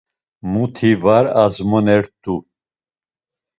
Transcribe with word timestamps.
Muti 0.51 0.91
var 1.03 1.25
azmonert̆u. 1.43 2.35